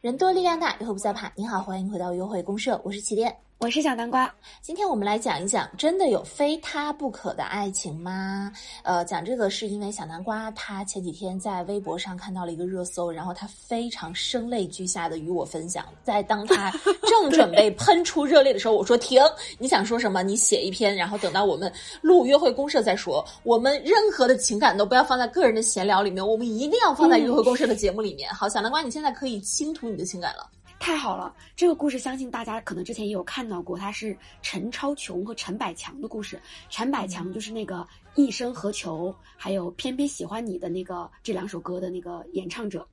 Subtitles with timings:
[0.00, 1.32] 人多力量大，以后不再怕。
[1.36, 3.32] 你好，欢迎回到约会公社，我是起点。
[3.62, 4.28] 我是小南瓜，
[4.60, 8.50] 今天我们来讲一讲，真的有非他不可的爱情吗？
[8.82, 15.86] 呃，讲这个是因为小南瓜他前几天在微博上看到了一个热搜，然后他非常声泪俱下的与我分享。
[16.02, 16.72] 在当他
[17.06, 19.22] 正准备喷出热泪的时候，我说停，
[19.58, 20.24] 你想说什么？
[20.24, 23.24] 你写一篇，然后等到我们录约会公社再说。
[23.44, 28.28] 我们任何的情感都不要放在个人的闲聊里面，我们一定要放在约会公社的节目里面。
[28.34, 30.50] 好，小南瓜，你现在可以倾吐你的情感了。
[30.82, 36.40] 太好了，这个故事相信大家可能之前也有看到过，它是陈超琼和陈百强的故事。
[36.70, 37.76] 陈百强就是那个
[38.16, 42.84] 《一生何求》还有《偏偏喜欢你》的那个这两首歌的那个演唱者。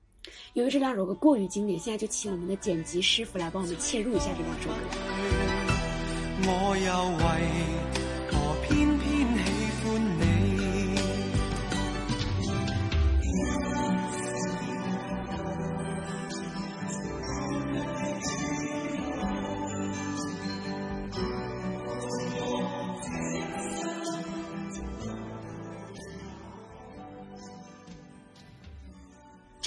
[0.53, 4.75] 由于这两首歌过于经典，现在就请我们的剪辑师傅来帮我们切入一下这两首歌。
[6.45, 7.78] 我又为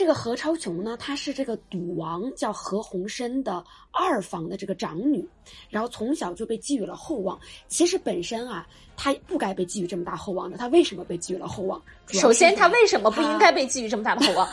[0.03, 5.25] 这个何超琼呢，她是这个赌王叫何鸿燊的二房的这个长女，
[5.71, 7.39] 然后从小就被寄予了厚望。
[7.69, 10.59] 其实本身啊，她不该被寄予这么大厚望的。
[10.59, 11.81] 她为什么被寄予了厚望？
[12.09, 14.49] 首先，她为什么不应该被寄予这么大的厚望？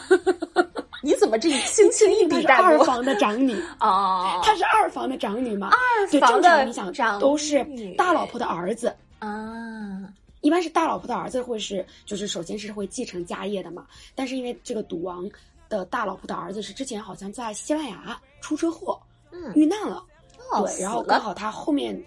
[1.02, 2.66] 你怎么这轻轻 一笔带过？
[2.68, 5.72] 二房的长女哦， 她是二房的长女吗？
[5.72, 7.66] 二房的长都是
[7.98, 10.14] 大老婆的儿子啊。
[10.42, 13.86] 一般是大老婆的儿子会是，就是首先是会继承家业的嘛。
[14.16, 15.30] 但是因为这个赌王
[15.68, 19.00] 的大老婆的儿子是之前好像在西班牙出车祸，
[19.32, 20.04] 嗯，遇难了，
[20.52, 22.02] 哦，对，然后刚好他后面，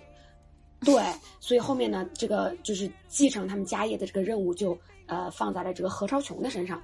[0.81, 1.03] 对，
[1.41, 6.83] 所以后面呢，这个就是继承他们家业的这个任务就呃放在了这个何超琼的身上。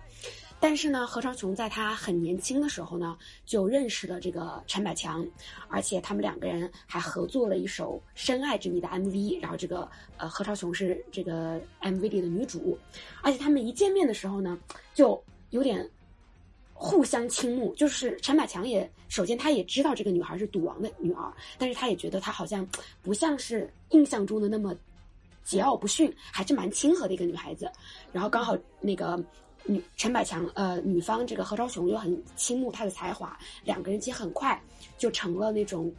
[0.60, 5.24] 但是呢，何超琼在他很年轻的时候呢，就认识了这个陈百强，
[5.68, 9.40] 而且他们两个人还合作了一首《深爱着你》的 MV。
[9.40, 12.76] 然后这个呃，何超琼是这个 MV 里的女主，
[13.22, 14.58] 而且他们一见面的时候呢，
[14.94, 15.88] 就有点
[16.74, 17.72] 互相倾慕。
[17.76, 22.68] 就是陈百强也首先他也知道这个女孩是赌王的女儿，但是他也觉得她好像
[23.00, 24.74] 不像是印象中的那么
[25.46, 27.70] 桀骜不驯，还是蛮亲和的一个女孩子。
[28.12, 29.22] 然后刚好那个。
[29.64, 34.60] 女陈百强，呃，女方这个何超琼又很倾慕他的才华，两个人其实很快
[34.96, 35.92] 就成了那种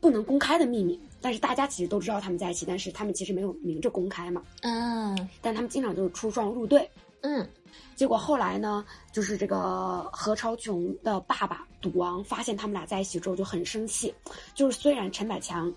[0.00, 0.98] 不能公开的秘密。
[1.20, 4.42] 但是大家其实都知道他们在一起，但是他们其实没有明着公开嘛。
[4.62, 6.88] 嗯，但他们经常就是出双入对。
[7.20, 7.48] 嗯，
[7.96, 14.14] 结果后来呢，就是这个何超琼的爸爸赌王发现他们俩在一起之后就很生气，
[14.54, 15.72] 就是虽然陈百强。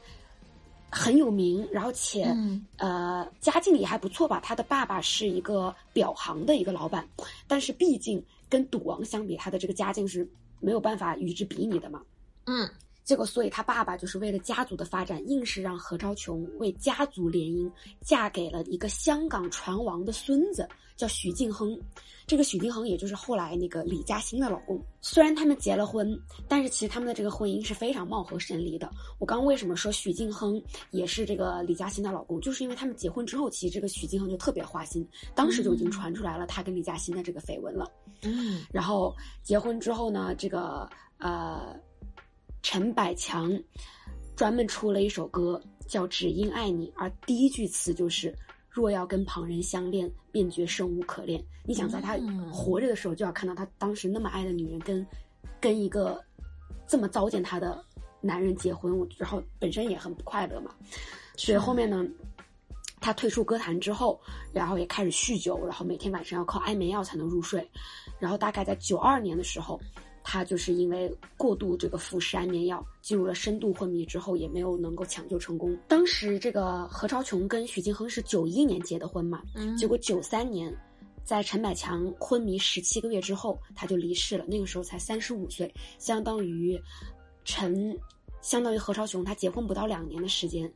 [0.91, 2.35] 很有名，然后且
[2.77, 4.39] 呃家境也还不错吧。
[4.43, 7.07] 他的爸爸是一个表行的一个老板，
[7.47, 12.01] 但是毕竟跟赌王相比，他的这个家境是没有办法与之比拟的嘛。
[12.45, 12.69] 嗯，
[13.03, 17.69] 结果所以他爸爸就是为了家族的发展，硬是让何超琼为家族联姻，
[18.01, 21.79] 嫁给了一个香港船王的孙子，叫许晋亨。
[22.27, 24.81] 这个许晋亨也就是后来那个李嘉欣的老公。
[25.01, 26.17] 虽然他们结了婚，
[26.47, 28.89] 但是其实他们的这个婚姻是非常貌合神离的。
[29.19, 37.91] 我刚刚为什么说许晋亨也是这个李嘉欣的老公，就是因为他们结婚之后，其实这个许晋亨就特别花心，当时就已经传出来了他跟李嘉欣的这个绯闻了。
[38.21, 39.13] 嗯，然后
[39.43, 40.87] 结婚之后呢，这个
[41.17, 41.75] 呃
[42.61, 43.57] 陈百强
[44.35, 48.33] 专门出了一首歌叫《只因爱你》，而第一句词就是。
[48.73, 51.43] 若要跟旁人相恋，便觉生无可恋。
[51.65, 52.17] 你想在他
[52.49, 55.05] 活着的时候，就要看到他当时那么爱的女人跟，
[55.59, 56.23] 跟一个
[56.87, 57.83] 这么糟践他的
[58.21, 60.73] 男人结婚，然后本身也很不快乐嘛。
[61.35, 62.01] 所以后面呢，
[63.01, 64.17] 他退出歌坛之后，
[64.53, 67.69] 然后也开始酗酒，然后每天晚上要靠安眠药才能入睡。
[68.19, 69.77] 然后大概在九二年的时候。
[70.23, 75.77] 他就是因为过度这个服食安眠药，进入了深度昏迷之后，也没有能够抢救成功。
[75.87, 80.71] 当时这个何超琼跟许晋亨是九一年结的婚嘛，嗯结果九三年，
[81.23, 84.45] 在陈百强昏迷十七个月之后，他就离世了。
[84.47, 86.79] 那个时候才三十五岁，相当于
[87.43, 87.97] 陈，
[88.41, 90.71] 相当于何超琼，他结婚不到两年的时间，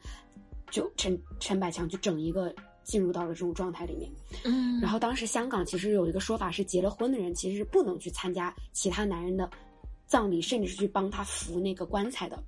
[0.72, 2.54] 就陈陈百强就整一个。
[2.86, 4.10] 进入到了这种状态里面，
[4.46, 9.50] 嗯，然后当时香港其实有一个说法是，结了婚的人其实是不能去参加其他男人的
[10.06, 12.42] 葬礼，甚至是去帮他扶那个棺材的。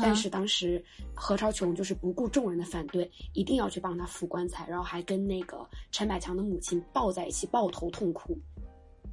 [0.00, 0.82] 但是当时
[1.14, 8.38] 何超琼就是不顾众人的反对，一定要去帮他扶棺材，然后还跟那个陈百强的母亲抱在一起抱头痛哭。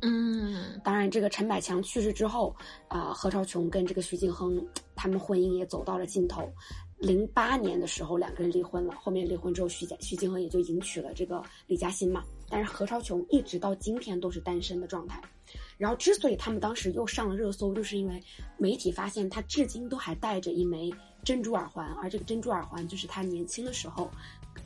[0.03, 2.55] 嗯，当然，这个陈百强去世之后，
[2.87, 4.63] 啊，何超琼跟这个徐静亨
[4.95, 6.47] 他们婚姻也走到了尽头。
[6.97, 12.23] 零八年的时候两个人离婚了，后面离婚之后，徐佳徐静雯也就迎娶了这个李嘉欣嘛。
[12.49, 15.21] 但是何超琼一直到今天都是单身的状态。
[15.77, 18.21] 然后之所以他们当时又上了热搜，就是因为
[18.57, 20.91] 媒体发现他至今都还戴着一枚
[21.23, 24.09] 珍珠耳环，而这个珍珠耳环就是他年轻的时候，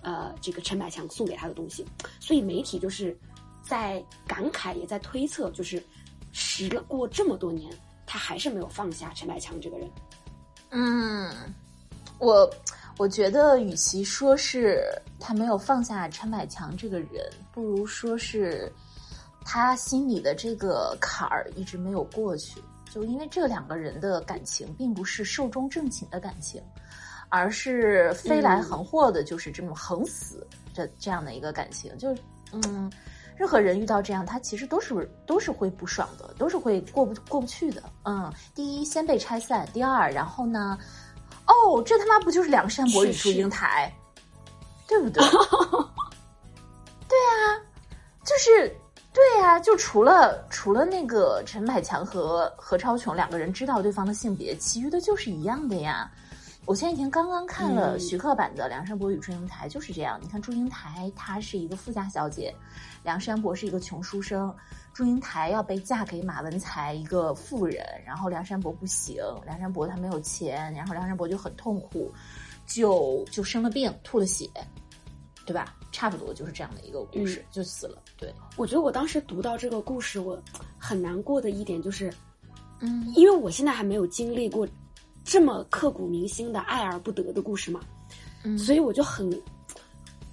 [0.01, 1.85] 呃，这个陈百强送给他的东西。
[2.19, 3.17] 所以媒体就是
[3.61, 5.83] 在感慨，也在推测，就是
[6.31, 7.71] 时过这么多年，
[8.05, 9.91] 他还是没有放下陈百强这个人。
[10.69, 11.53] 嗯。
[12.21, 12.49] 我
[12.97, 14.83] 我觉得，与其说是
[15.19, 18.71] 他没有放下陈百强这个人，不如说是
[19.43, 22.61] 他心里的这个坎儿一直没有过去。
[22.93, 26.61] 就因为这两个人的感情，并不是寿终正寝的感情，
[27.29, 30.45] 而是飞来横祸的，就是这种横死
[30.75, 31.97] 的这样的一个感情。
[31.97, 32.21] 就是
[32.51, 32.91] 嗯，
[33.35, 37.81] 任何人遇到这样，他其实都是都是会不爽的，都是会过不过不去的。
[38.03, 40.77] 嗯，第一，先被拆散；第二，然后呢？
[41.51, 43.93] 哦，这他妈不就是梁山伯与祝英台，
[44.87, 45.21] 对不对？
[47.09, 47.59] 对啊，
[48.23, 48.73] 就是
[49.11, 56.09] 对啊，就除了除了那个陈百强和何超琼两个人知道对方的性别，其余的就是一样的呀。
[56.65, 60.19] 我前几天刚刚看了徐克版的《梁山伯与祝英台》，就是这样。
[60.21, 62.53] 你看祝英台她是一个富家小姐，
[63.03, 64.53] 梁山伯是一个穷书生。
[64.93, 72.11] 祝英台要被嫁给马文才一个富人，然后梁山伯不行，梁山伯他没有钱，然后梁山伯就很痛苦，
[72.67, 74.47] 就就生了病，吐了血，
[75.45, 75.75] 对吧？
[75.91, 78.01] 差不多就是这样的一个故事，就死了。
[78.17, 80.41] 对，我觉得我当时读到这个故事，我
[80.77, 82.13] 很难过的一点就是，
[82.79, 84.67] 嗯，因为我现在还没有经历过
[85.23, 87.79] 这么刻骨铭心的爱而不得的故事吗，
[88.43, 89.29] 嗯，所以我就很。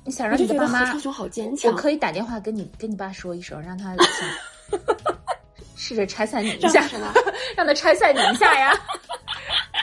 [0.04, 0.94] 你想让你的爸妈，
[1.70, 3.94] 我可以打电话跟你跟你爸说一声，让他
[5.76, 6.88] 试着拆散你一下，
[7.54, 8.72] 让他拆散你一下呀！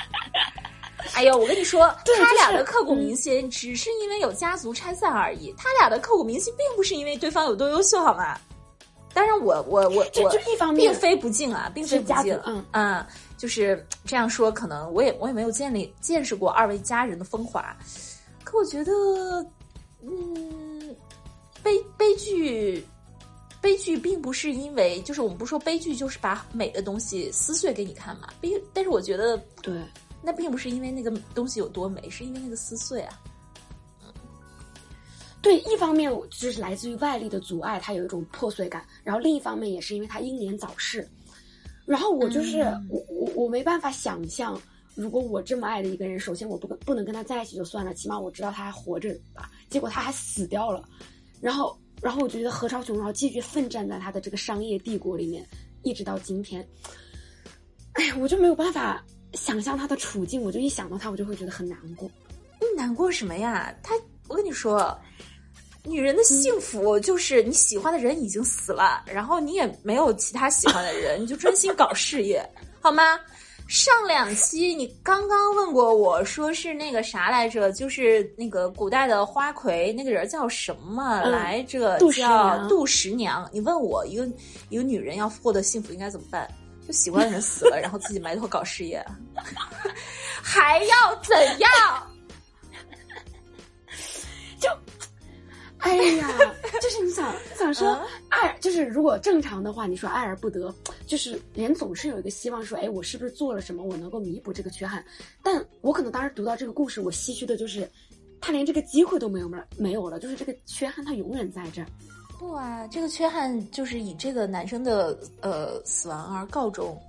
[1.13, 1.87] 哎呦，我跟你说，
[2.17, 8.35] 他俩的刻骨铭心只是因为有家族拆散而已，他俩的刻骨铭心并不是因为对方有多优秀，好吗？
[9.13, 13.05] 当然，我我我我一方面并非不敬啊，并非不敬，嗯嗯，
[13.37, 17.75] 就是这样说，可能我也我也没有建立见识过二位家人的风华，
[18.43, 19.45] 可我觉得。
[20.07, 20.95] 嗯，
[21.63, 22.85] 悲悲剧，
[23.59, 28.29] 悲剧并不是因为，就是我们不说悲剧，就是把美的东西撕碎给你看嘛。
[28.39, 29.81] 悲，但是我觉得，对，
[30.21, 33.19] 那并不是因为那个东西有多美，是因为那个撕碎啊。
[34.03, 34.13] 嗯，
[35.41, 41.09] 对，一方面就是来自于外力的阻碍，它有一种破碎感；然后另一方面也是因为他英年早逝。
[41.85, 42.59] 然后我就是
[42.89, 44.59] 我我我没办法想象。
[44.95, 49.51] 如果我这么爱的一个人，首先我不跟不能跟他在一起就算了，起码我知道他还活着吧。
[49.69, 50.87] 结果他还死掉了，
[51.41, 55.45] 然后，然后我就觉得何超琼然后继续奋战在他的这个商业帝国里面，
[55.83, 56.65] 一直到今天。
[57.91, 59.03] 哎呀，我就没有办法
[59.33, 62.09] 想象他的处境，我就一想到他，我就会觉得很难过。
[62.61, 63.77] 你难过什么呀？
[63.83, 63.93] 他，
[64.29, 64.97] 我跟你说，
[65.85, 72.43] 女人的幸福就是你喜欢的人已经死了，然后你也没有其他喜欢的人，你就专心搞事业，
[72.81, 73.19] 好吗？
[73.67, 81.97] 上两期你刚刚问过我说是那个啥来着，就是那个古代的花魁，那个人叫什么来着？
[82.11, 83.49] 叫杜十娘。
[83.51, 84.27] 你问我一个
[84.69, 86.47] 一个女人要获得幸福应该怎么办？
[86.85, 89.03] 就喜欢的人死了，然后自己埋头搞事业，
[90.43, 91.71] 还要怎样？
[95.85, 96.27] 哎呀，
[96.81, 100.73] 就是你想想说爱，就是如果正常的话，你说爱而不得，
[101.05, 105.05] 就是人总是有一个希望说，哎，我是不是做了什么，我能够弥补这个缺憾？
[105.43, 107.87] 但我可能当时读到这个故事，我唏嘘的就是，
[108.41, 111.87] 他连这个机会都没有了，没有了，就是这个缺憾，他永远在这儿。
[112.39, 116.99] 不啊，这个缺憾就是以这个男生的呃死亡而告终。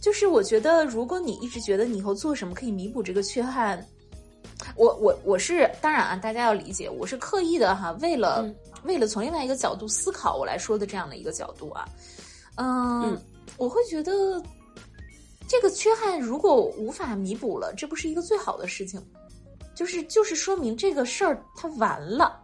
[0.00, 3.86] 就是我觉得，如果你一直觉得你以后做什么可以弥补这个缺憾。
[4.76, 8.44] 我我我是当然啊，大家要理解，我是刻意的哈，为了
[8.84, 11.88] 为了从另外一个角度思考我来说的这样的一个角度啊，
[12.56, 13.20] 嗯，
[13.56, 14.42] 我会觉得
[15.48, 19.02] 这个缺憾如果无法弥补了，这不是一个最好的事情，
[19.74, 22.40] 就是就是说明这个事儿它完了。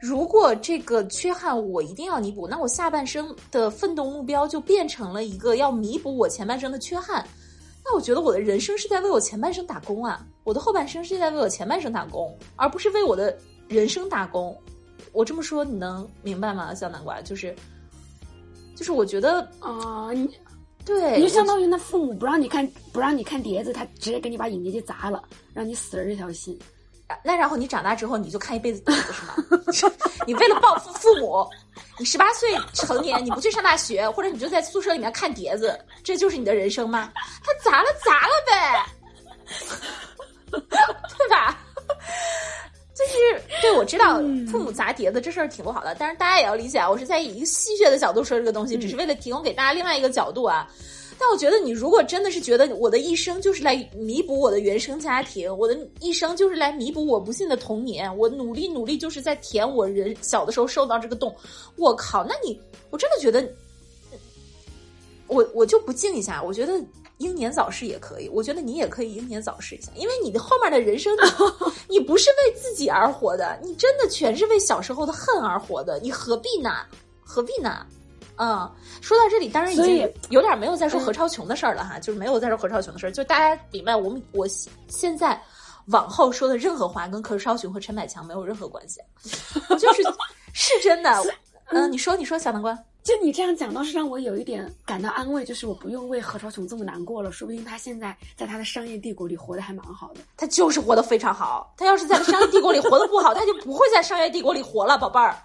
[0.00, 7.24] 如果这个缺憾我一定要弥补，那我下半生的奋斗目标就变成了一个要弥补我前半生的缺憾。
[7.84, 13.36] 那我觉得我的人生是在为我前半生打工啊，我的后半生是在为我前半生打工，而不是为我的
[13.68, 14.56] 人生打工。
[15.12, 16.74] 我这么说你能明白吗？
[16.74, 17.54] 小南瓜就是，
[18.74, 20.28] 就是我觉得啊，你
[20.84, 25.22] 对，你就相当于那父母不让你看不让你看碟子，他直接给你把影碟机砸了，
[25.52, 26.58] 让你死了这条心。
[27.22, 29.12] 那然后你长大之后你就看一辈子碟子
[29.70, 29.92] 是吗？
[30.26, 31.46] 你为了报复父母，
[31.98, 37.12] 你十八岁成年你不去上大学，或者你就在宿舍里面看碟子，这就是你的人生吗？
[37.44, 38.86] 他砸了砸了呗，
[41.18, 41.58] 对吧？
[42.94, 50.68] 就是对，我知道父母砸碟子这事儿挺不好的，但是大家也要理解啊，我是在以一个戏谑的角度说这个东西，只是为了提供给大家另外一个角度啊。
[51.18, 61.34] 但我觉得，你如果真的是觉得我的一生就是来弥补我的原生家庭，我的一生就是来弥补我不幸的童年，我努力努力就是在填我人小的时候受到这个洞，
[61.76, 63.48] 我靠，那你我真的觉得，
[65.28, 66.78] 我我就不敬一下，我觉得。
[67.22, 71.16] 英年早逝也可以，我觉得你也可以英年早逝一下，因为你的后面的人生，
[71.88, 76.70] 你不是为自己而活的，你真的全是为小时候的恨而活的，你何必呢？
[77.22, 77.86] 何必呢？
[78.36, 78.68] 嗯，
[79.00, 84.46] 说到这里，当然已经有点没有再说何超琼的事儿了哈，就是没有再说何超琼的事儿，就大家明白，我们我
[84.88, 85.40] 现在
[85.86, 89.00] 往后说的任何话跟何超琼和陈百强没有任何关系，
[89.78, 90.02] 就是
[90.52, 91.10] 是真的。
[91.74, 92.76] 嗯，你说，你说，小南瓜。
[93.02, 100.20] 就你这样讲，倒是让我有一点感到安慰，就是我不用为何超琼这么难过了，说不定他现在在他的商业帝国里活得还蛮好的。
[100.36, 105.36] 他就是活得非常好，他要是在商业帝国里活得不好， 他就不会在商业帝国里活了，宝贝儿。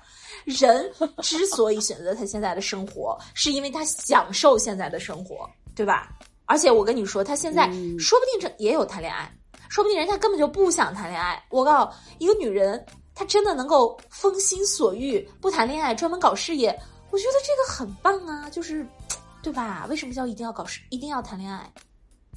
[0.45, 0.89] 人
[1.21, 6.09] 之所以选择他现在的生活，是因为他享受现在的生活，对吧？
[6.45, 7.65] 而且我跟你说，他现在
[7.99, 9.29] 说不定这也有谈恋爱，
[9.67, 11.43] 说不定人家根本就不想谈恋爱。
[11.49, 16.77] 我告诉一个女人，她真的能够风心所欲，不谈恋爱，专门搞事业。
[17.09, 18.85] 我觉得这个很棒啊，就是，
[19.41, 19.85] 对吧？
[19.89, 21.71] 为什么叫一定要搞事，一定要谈恋爱？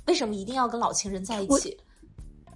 [0.06, 1.76] 为什么一定要跟老情人在一起？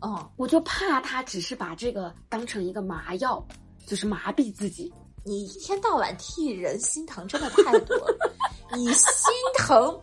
[0.00, 3.44] 哦，我就怕他只是把这个当成一个麻药，
[3.86, 4.92] 就是麻痹自己。
[5.24, 8.36] 你一天到晚替人心疼，真的太多了。
[8.76, 9.08] 你心
[9.56, 9.98] 疼，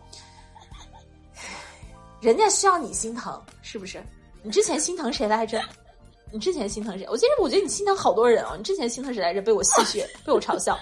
[2.20, 4.02] 人家需要你心疼，是不是？
[4.42, 5.62] 你之前心疼谁来着？
[6.32, 7.06] 你之前心疼谁？
[7.08, 8.56] 我其实我觉得你心疼好多人哦。
[8.56, 9.40] 你之前心疼谁来着？
[9.40, 10.76] 被我戏谑，被我嘲笑。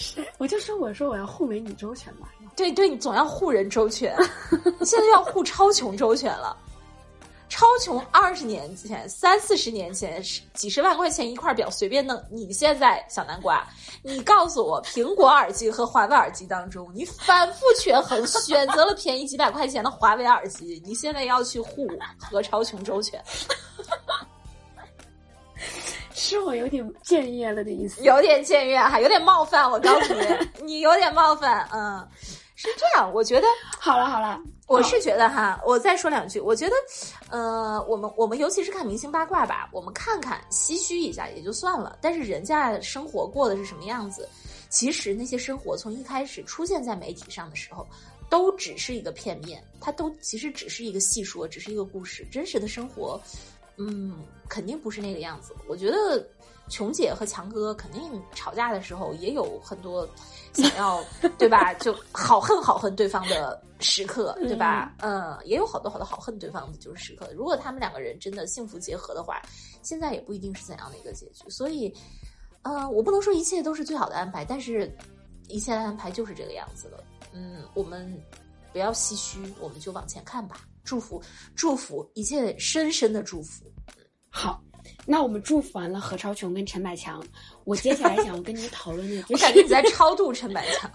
[0.38, 2.28] 我就说，我说我要护美女周全嘛。
[2.56, 4.16] 对对，你总要护人周全，
[4.84, 6.56] 现在要护超穷周全了。
[7.48, 10.22] 超穷二十年前、三四十年前，
[10.54, 12.22] 几十万块钱一块表随便弄。
[12.30, 13.66] 你现在小南瓜，
[14.02, 21.88] 你告诉我，苹果耳机和华为耳机当中，你反复权衡，选择了便宜几百块钱的华为耳机，你现在要去护
[22.20, 23.20] 和超穷周全。
[26.20, 29.68] 是我有点僭越了的意思，有点僭越哈，有点冒犯。
[29.68, 30.20] 我告诉你，
[30.62, 31.66] 你有点冒犯。
[31.72, 32.06] 嗯，
[32.54, 33.10] 是这样。
[33.14, 33.46] 我觉得
[33.78, 36.38] 好了好了，我是觉得哈，我再说两句。
[36.38, 36.74] 我觉得，
[37.30, 41.98] 呃，我们我们尤其是看明星八卦吧，我们看看唏嘘一下也就算了。
[42.02, 44.28] 但是人家生活过的是什么样子？
[44.68, 47.86] 其实那些生活从一开始出现在媒体上的时候，
[48.28, 52.26] 都只是一个片面，它都其实只是一个戏说，只是一个故事。
[52.30, 53.18] 真实的生活。
[53.80, 54.14] 嗯，
[54.48, 55.54] 肯定不是那个样子。
[55.66, 56.24] 我觉得
[56.68, 58.02] 琼姐和强哥肯定
[58.34, 60.06] 吵架的时候也有很多
[60.52, 61.02] 想要，
[61.38, 61.72] 对吧？
[61.74, 64.94] 就好恨好恨对方的时刻，对吧？
[65.00, 67.28] 嗯，也有好多好多好恨对方的就是时刻。
[67.34, 69.40] 如果他们两个人真的幸福结合的话，
[69.82, 71.48] 现在也不一定是怎样的一个结局。
[71.48, 71.92] 所以，
[72.62, 74.94] 呃，我不能说一切都是最好的安排，但是
[75.48, 77.02] 一切的安排就是这个样子了。
[77.32, 78.14] 嗯，我们
[78.72, 80.60] 不要唏嘘，我们就往前看吧。
[80.90, 81.22] 祝福，
[81.54, 83.64] 祝福一切，深深的祝福。
[84.28, 84.60] 好，
[85.06, 87.24] 那我们祝福完了何超琼跟陈百强，
[87.62, 90.90] 我接下来想要跟你讨论的， 我感觉你在超度陈百强，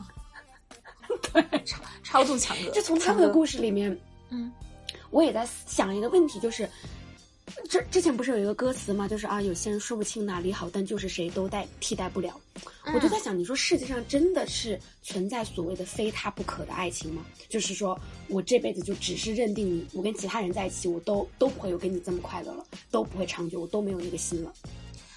[1.31, 2.71] 对，超超度强哥。
[2.71, 3.97] 就从他们的故事里面，
[4.31, 4.51] 嗯，
[5.11, 6.69] 我也在想一个问题，就是。
[7.69, 9.07] 这之前不是有一个歌词吗？
[9.07, 12.39] 就是啊，有些人说不清哪里好，但就是谁都代替代不了。
[12.93, 17.25] 我就在想，你说世界上真的是存在所谓的非他不可的爱情吗？
[17.47, 24.51] 就是说我这辈子就只是认定你，我跟其他人在一起，我都都不会有跟你这么快乐了，都不会长久，我都没有那个心了。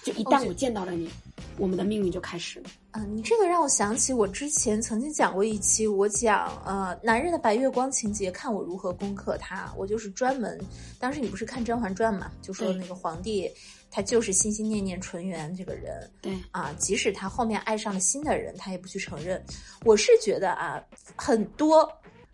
[0.09, 1.09] 就一旦我见到了你，
[1.57, 2.69] 我们的命运就开始了。
[2.91, 9.71] 嗯，你这个让我想起我之前曾经讲过一期，我讲呃男人的白月光情节，看我如何攻克他。
[9.77, 10.59] 我就是专门，
[10.99, 13.51] 当时你不是看《甄嬛传》嘛，就说那个皇帝
[13.91, 19.39] 他就是心心念念纯元这个人，对啊，即使他后面爱上了新的人，他也不去承认。
[19.85, 20.83] 我是觉得啊，
[21.15, 21.87] 很多。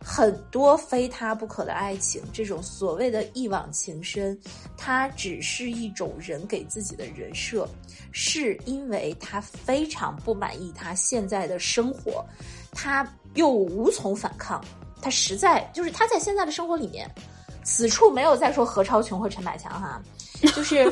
[0.08, 4.40] 很多非他不可的爱情，这种所谓的一往情深，
[4.78, 7.68] 它只是一种人给自己的人设，
[8.12, 12.24] 是因为他非常不满意他现在的生活，
[12.72, 14.64] 他又无从反抗，
[15.02, 17.10] 他实在就是他在现在的生活里面，
[17.64, 20.00] 此处没有再说何超琼和陈百强哈，
[20.56, 20.88] 就是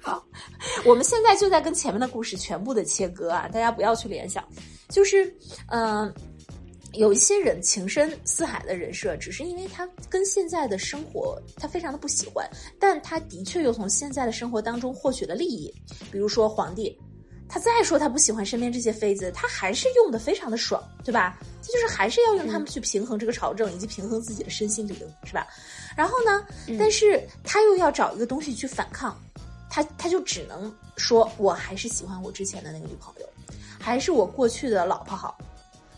[0.00, 0.24] 好，
[0.86, 4.42] 我们现在就在跟前面的故事全部的切割啊，大家不要去联想，
[4.88, 5.30] 就是
[5.66, 6.10] 嗯。
[6.96, 12.48] 有一些人情深似海的人设，只是因为他跟现在的生活他非常的不喜欢，
[12.78, 15.72] 但他的确又从现在的生活当中获取了利益。
[16.10, 16.98] 比如说皇帝，
[17.48, 21.38] 他再说他不喜欢身边这些妃子，他还是用的非常的爽，对吧？
[21.62, 25.46] 这就是还是要用他们去平衡这个朝政，以及平衡自己的身心灵，是吧？
[25.96, 26.44] 然后呢，
[26.78, 29.16] 但是他又要找一个东西去反抗，
[29.68, 33.28] 他他就只能说我还是喜欢我之前的那个女朋友，
[33.78, 35.36] 还是我过去的老婆好。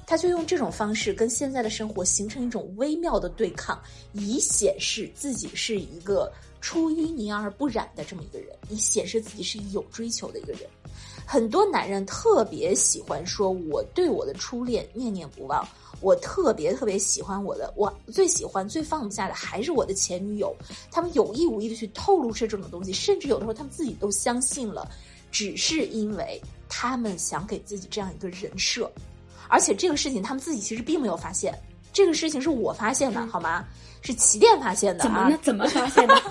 [0.09, 3.79] 他就用这种方式跟现在的生活形成一种微妙的对抗，
[4.15, 10.63] 以显示自己是一个出淤泥而不染的这么一个人，以显示自己是有追求的一个人。
[11.27, 15.63] 很多男人特别喜欢说，我对我的初恋念念不忘，
[16.01, 20.57] 我特别特别喜欢我的，我最喜欢、最放不下的还是我的前女友。
[20.91, 24.91] 他们有意无意的去透露这种东西，甚至有的时候他们自己都相信了，
[25.31, 28.91] 只是因为他们想给自己这样一个人设。
[29.49, 31.53] 而且这个事情他们自己其实并没有发现，
[31.93, 33.65] 这个事情是我发现的，好吗？
[34.03, 35.03] 是起点发现的。
[35.03, 35.39] 怎么呢？
[35.43, 36.15] 怎么发现的？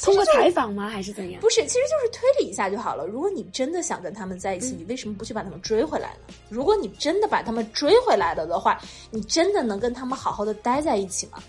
[0.00, 0.88] 通过采访吗？
[0.88, 1.40] 还是怎样？
[1.40, 3.06] 不是，其实就是推理一下就好了。
[3.06, 6.34] 如果你真的想跟他们在一起，你为什么不去把他们追回来呢？
[6.48, 8.80] 如果你真的把他们追回来了的话，
[9.10, 11.42] 你真的能跟他们好好的待在一起吗？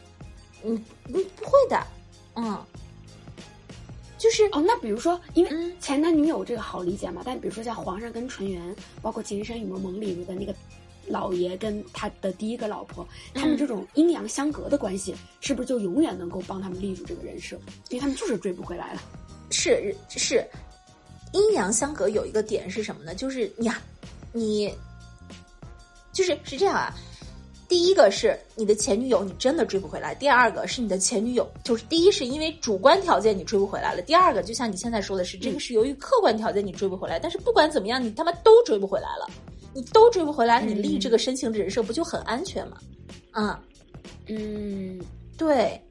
[0.64, 1.84] 嗯，你不会的，
[2.36, 2.58] 嗯。
[4.24, 10.56] 就是哦，那比如说，因为前男女友这个好理解嘛，但比如说像皇上跟纯元，包括《情深深雨蒙蒙》里面的那个
[11.08, 17.58] 老爷跟他的第一个老婆，他们这种阴阳相隔的关系，是不是就永远能够帮他们立住这个人设？
[17.90, 19.02] 因为他们就是追不回来了。
[19.52, 20.48] 是是，
[21.34, 23.14] 阴阳相隔有一个点是什么呢？
[23.14, 23.82] 就是呀，
[24.32, 24.74] 你
[26.14, 26.96] 就是是这样啊。
[27.74, 37.18] 第一个是你的前女友，你真的追不回来；第二个是你的前女友，就是第一是因为主观条件你追不回来了；第二个就像你现在说的是，这个是由于客观条件你追不回来。
[37.18, 39.28] 但是不管怎么样，你他妈都追不回来了，
[39.74, 42.78] 你都追不回来，你立这个深情的人设不就很安全吗？
[43.32, 43.60] 啊，
[44.28, 45.02] 嗯，
[45.36, 45.82] 对，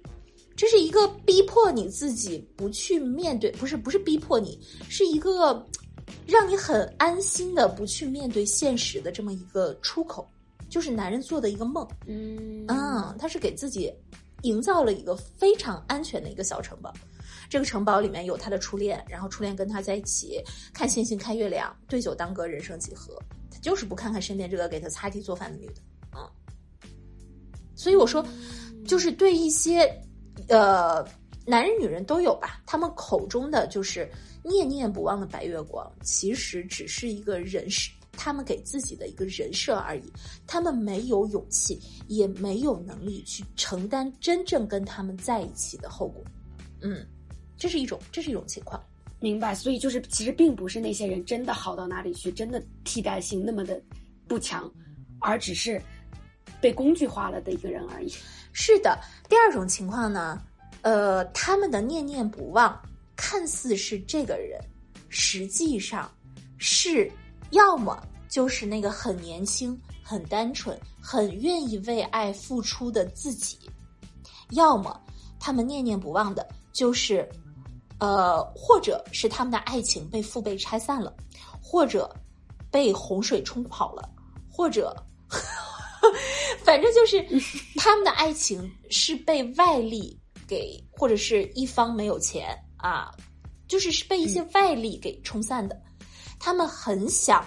[0.54, 4.56] 这是一个逼迫你自己不去面对，不是不是逼迫你，
[4.88, 5.66] 是一个
[6.28, 10.24] 让你很安心的不去面对现实的这么一个出口。
[10.72, 12.64] 就是男人做的一个梦，嗯。
[12.66, 13.92] 嗯，他是给自己
[14.40, 16.90] 营造了一个非常安全的一个小城堡，
[17.50, 23.14] 这个城堡里面有他的初恋，然后初恋跟他在一起看星星看月亮，对酒当歌，人生几何，
[23.50, 25.82] 他就是不看看身边这个给他擦地做饭的女的，
[26.16, 26.26] 嗯，
[27.76, 28.26] 所以我说，
[28.86, 29.80] 就是对一些
[30.48, 31.06] 呃
[31.44, 34.10] 男人女人都有吧，他们口中的就是
[34.42, 37.92] 念念不忘的白月光，其实只是一个人设。
[38.12, 40.12] 他们给自己的一个人设而已，
[40.46, 46.22] 他们没有勇气，也没有能力去承担真正跟他们在一起的后果。
[46.82, 47.04] 嗯，
[47.56, 48.80] 这是一种，这是一种情况。
[49.18, 49.54] 明白。
[49.54, 53.80] 所以就是，其实并不是那些人真的好到哪里去，真的替代性那么的
[54.28, 54.70] 不强，
[55.18, 55.80] 而只是
[56.60, 58.12] 被工具化了的一个人而已。
[58.52, 58.98] 是的。
[59.28, 60.40] 第二种情况呢，
[60.82, 62.78] 呃，他们的念念不忘，
[63.16, 64.60] 看似是这个人，
[65.08, 66.08] 实际上
[66.58, 67.10] 是。
[67.52, 73.58] 要么就是那个很年轻、很单纯、很愿意为爱付出的自己，
[74.50, 75.00] 要么
[75.38, 77.28] 他们念念不忘的就是，
[77.98, 81.14] 呃，或者是他们的爱情被父辈拆散了，
[81.60, 82.10] 或者
[82.70, 84.08] 被洪水冲跑了，
[84.50, 84.94] 或者，
[86.64, 87.22] 反正就是
[87.76, 93.10] 他们的爱情是被外力给，或者是一方没有钱啊，
[93.68, 95.78] 就是是被一些外力给冲散的。
[96.44, 97.46] 他们很想，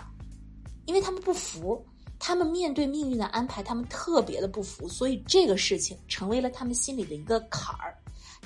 [0.86, 1.86] 因为他们不服，
[2.18, 7.94] 他们面对命运的安排，他们特别的不服，所以这个事情成为了他们心里的一个坎儿。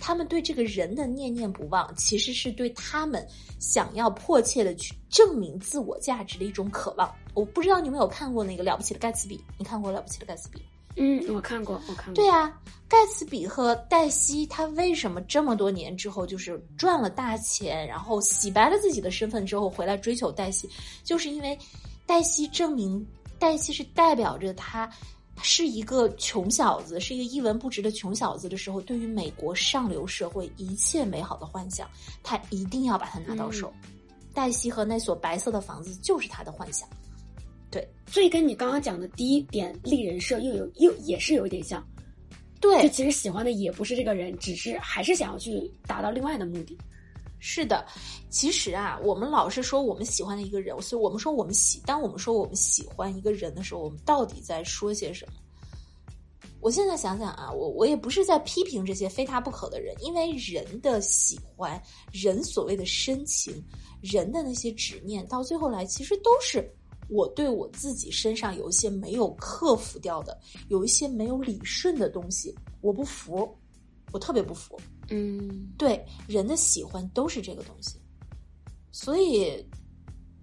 [0.02, 3.24] 他们对这个人的念念不忘，其实是对他们
[3.60, 7.14] 想要迫切的去证明自我价值的一种渴望。
[7.36, 9.38] 我不知道你有没有看过那个《了不起的盖茨比》？
[9.56, 10.58] 你看过《了不起的盖茨比》？
[11.00, 12.14] 嗯，我看过，我看过。
[12.14, 12.54] 对啊，
[12.88, 20.70] 盖茨比和黛西，他为什么这么多年之后就是赚了大钱，然后洗白了自己的身份之后回来追求黛西，
[21.04, 21.58] 就是因为
[22.06, 23.04] 黛西证明
[23.40, 24.92] 黛西是代表着他
[25.42, 31.90] 是一个穷小子，是一个一文不值的穷小子的时候，对于美国上流社会一切美好的幻想，
[32.22, 33.72] 他一定要把它拿到手。
[34.34, 36.88] 黛西和那所白色的房子就是他的幻想。
[37.72, 41.86] 对，所以跟你刚刚讲的第一点立人设又有又也是有一点像，
[42.60, 46.78] 对，就其实喜欢的也不是这个人，只是还是想要去达到另外的目的。
[47.42, 47.86] 是的，
[48.30, 55.34] 其实啊，我们老是说我们喜欢的一个人，所以我们说我们喜，当我们说我们喜欢一个人的时候，我们到底在说些什么？
[56.60, 63.64] 我现在想想啊，我我也不是在批评这些非他不可的人，因为人的喜欢，人所谓的深情，
[64.02, 66.70] 人的那些执念，到最后来其实都是。
[67.10, 73.58] 我对我自己身上有一些没有克服掉的，有一些没有理顺的东西，我不服，
[74.12, 74.80] 我特别不服。
[75.10, 78.00] 嗯，对，人的喜欢都是这个东西，
[78.92, 79.66] 所以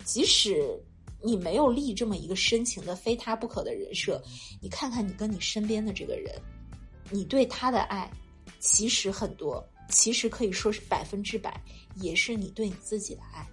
[0.04, 0.76] 即使
[1.22, 4.20] 你没有立这么一个深情的非他不可的人设，
[4.60, 6.34] 你看看你跟你身边的这个人，
[7.10, 8.10] 你对他的爱
[8.58, 11.62] 其实很多其实可以说是百分之百，
[11.94, 13.48] 也是你对你自己的爱，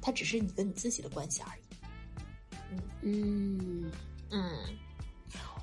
[0.00, 1.63] 它只是你跟你自己的关系而已。
[3.02, 3.90] 嗯。
[4.30, 4.50] 嗯。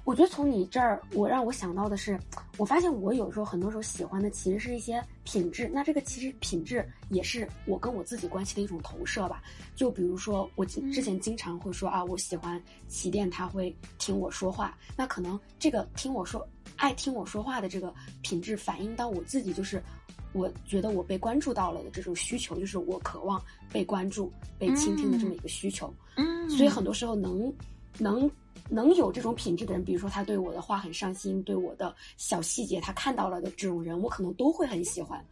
[0.03, 2.19] 我觉得从你这儿，我让我想到的是，
[2.57, 9.43] 我发现我有时候很多时候喜欢的其实是一些品质，那这个其实品质也是我跟我自己关系的一种投射吧。
[9.75, 16.45] 就比如说我之之前经常会说啊，我喜欢起点，他会听我说话，那可能这个听我说
[16.77, 19.81] 爱听我说话的这个品质反映到我自己，就是
[20.33, 25.93] 我觉得我被关注到了的这种需求，就是我渴望被关注、被倾听的这么一个需求。
[26.15, 27.53] 嗯，所以很多时候能
[27.97, 28.29] 能
[28.69, 35.23] 能有这种品质的人，比如说他对我的话很上心，对我的小细节他看到了的这种人，我可能都会很喜欢。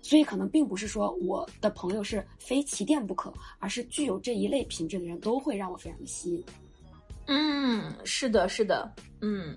[0.00, 6.44] 所以可能并不是说我的朋友是非起点不可，而是具有这一类品质的人都会让我非常的吸引。
[7.26, 9.56] 嗯，是的，是的，嗯。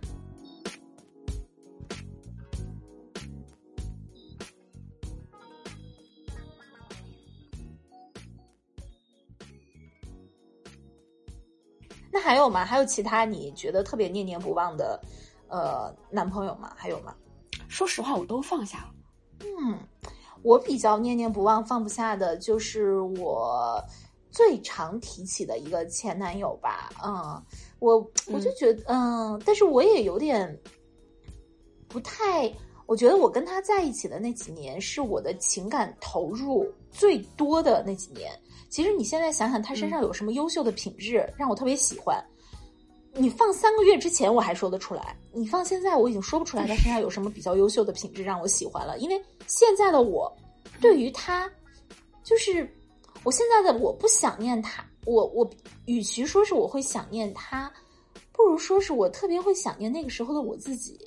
[12.12, 12.65] 那还有吗？
[12.65, 15.02] 还有其他你觉得特别念念不忘的，
[15.47, 16.74] 呃，男朋友吗？
[16.76, 17.15] 还有吗？
[17.67, 18.93] 说实话，我都放下了。
[19.39, 19.80] 嗯，
[20.43, 23.82] 我比较念念不忘、放不下的就是我
[24.30, 26.89] 最常提起的一个前男友吧。
[27.04, 27.41] 嗯，
[27.80, 27.97] 我
[28.28, 30.60] 我就觉得，嗯，但是我也有点
[31.88, 32.54] 不太，
[32.86, 38.38] 我觉得我跟他在一起的那几年是我的情感投入最多的那几年。
[38.72, 42.24] 其实你现在想想，他身上有什么优秀的品质让我特别喜欢？
[43.14, 48.98] 你放三个月之前我还说得出来，你放现在我已经说不出来他身上有什么比较优秀的品质让我喜欢了。
[49.00, 50.34] 因为现在的我，
[50.80, 51.52] 对于他，
[52.24, 52.66] 就是
[53.24, 55.48] 我现在的我不想念他，我我
[55.86, 57.70] 与其说是我会想念他，
[58.32, 60.98] 不如说是我特别会想念那个时候的我自己，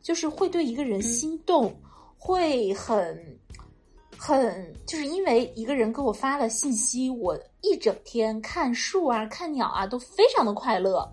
[0.00, 1.74] 就是会对一个人心动，
[2.16, 3.37] 会很。
[4.18, 11.08] 很就是因为一个人给我发了信息，我一整天看树啊、看鸟啊都非常的快乐，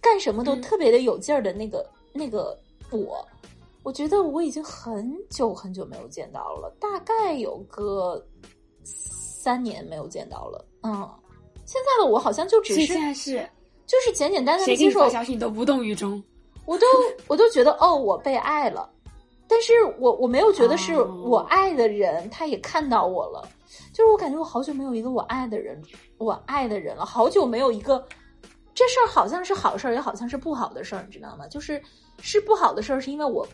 [0.00, 2.58] 干什么都特别的有劲儿的那个那个
[2.90, 3.22] 我，
[3.82, 8.26] 我觉得我已经很久很久没有见到了，大概有个
[8.82, 10.64] 三年没有见到了。
[10.82, 11.08] 嗯，
[11.66, 13.46] 现在的我好像就只是现在是
[13.86, 16.22] 就是简简单单的接受消息，你都无动于衷，
[16.64, 16.86] 我都
[17.26, 18.90] 我都觉得哦，我被爱了。
[19.54, 23.48] 但是我我没有觉得是我爱的人，他也看到我了，
[23.92, 25.80] 就是我感觉我好久没有一个我爱的人，
[26.18, 28.04] 我爱的人了，好久没有一个，
[28.74, 31.46] 这事儿好像是好事儿，也好像是不好的事儿，你知道吗？
[31.46, 31.80] 就是
[32.20, 33.46] 是不好的事儿，是因为我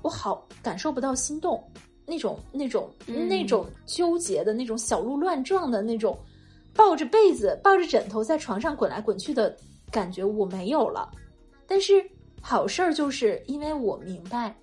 [0.00, 1.62] 我好感受不到心动，
[2.06, 6.18] 那种那种那种纠结的那种小鹿乱撞的那种，
[6.74, 9.54] 抱着被子抱着枕头在床上滚来滚去的
[9.90, 11.10] 感觉我没有了，
[11.66, 12.02] 但是
[12.40, 14.56] 好事儿就是因为我明白。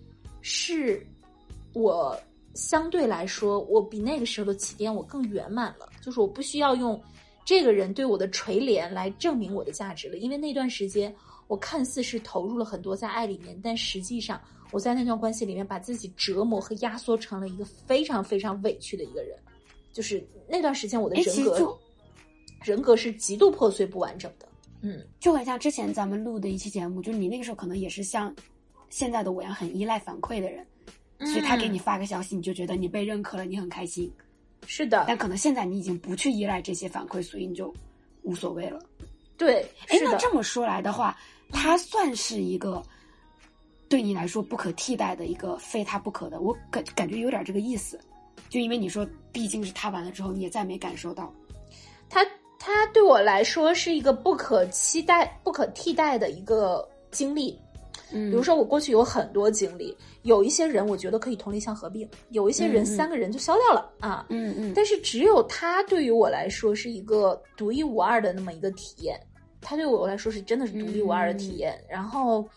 [0.45, 1.03] 是，
[1.73, 2.19] 我
[2.53, 5.89] 相对来说，我比那个时候的起点我更圆满了。
[6.01, 7.01] 就是我不需要用
[7.45, 11.15] 这个人对我的垂怜来证明我的价值了，因为那段时间
[11.47, 14.39] 我看似是投入了很多在爱里面，但实际上
[14.71, 19.37] 我在那段关系里面把自己折磨和压缩成了一个非常非常委屈的一个人。
[19.93, 21.79] 就是那段时间我的人格，
[22.63, 24.47] 人格是极度破碎不完整的。
[24.81, 28.35] 嗯，就很像之前咱们录的一期节目，就是你那个时候可能也是像。
[28.93, 30.63] 现在的我呀，很依赖反馈的人，
[31.21, 34.07] 所以他给你发个消息，你就觉得你被认可了，你很开心。
[34.67, 37.73] 是的，但可能现在你已经不去依赖这些反馈，所以你就
[38.21, 38.79] 无所谓了。
[39.35, 41.17] 对，哎，那这么说来的话，
[41.49, 42.83] 他算是一个
[43.89, 47.99] 对你来说不可替代的一个非他不可的，我感感觉有点这个意思。
[48.47, 51.33] 就因为你说，毕竟是他完了之后，你也再没感受到
[52.07, 52.23] 他，
[52.59, 57.59] 他对我来说是一个不可期待、不可替代的一个经历。
[58.13, 69.19] 嗯，比如说我过去有很多经历，有一些人我觉得可以同类项合并，有一些人三个人就消掉了啊，嗯嗯，但是只有他对于我来说是一个独一无二的那么一个体验，
[69.61, 72.47] 他对我来说是真的是独一无二的体验，然后，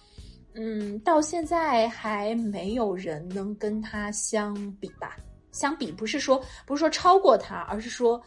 [0.54, 5.16] 嗯，到现在还没有人能跟他相比吧？
[5.52, 8.20] 相比不是说不是说超过他，而是说